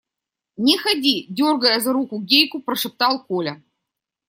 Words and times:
–Не 0.65 0.75
ходи,– 0.83 1.27
дергая 1.29 1.79
за 1.79 1.93
руку 1.93 2.19
Гейку, 2.19 2.59
прошептал 2.59 3.23
Коля. 3.23 3.61